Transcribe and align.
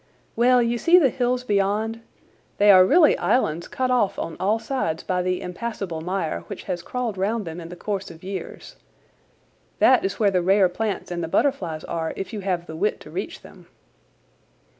"Well, 0.35 0.63
you 0.63 0.79
see 0.79 0.97
the 0.97 1.11
hills 1.11 1.43
beyond? 1.43 2.01
They 2.57 2.71
are 2.71 2.83
really 2.83 3.15
islands 3.19 3.67
cut 3.67 3.91
off 3.91 4.17
on 4.17 4.35
all 4.39 4.57
sides 4.57 5.03
by 5.03 5.21
the 5.21 5.43
impassable 5.43 6.01
mire, 6.01 6.39
which 6.47 6.63
has 6.63 6.81
crawled 6.81 7.19
round 7.19 7.45
them 7.45 7.61
in 7.61 7.69
the 7.69 7.75
course 7.75 8.09
of 8.09 8.23
years. 8.23 8.77
That 9.77 10.03
is 10.03 10.19
where 10.19 10.31
the 10.31 10.41
rare 10.41 10.69
plants 10.69 11.11
and 11.11 11.23
the 11.23 11.27
butterflies 11.27 11.83
are, 11.83 12.13
if 12.15 12.33
you 12.33 12.39
have 12.39 12.65
the 12.65 12.75
wit 12.75 12.99
to 13.01 13.11
reach 13.11 13.43
them." 13.43 13.67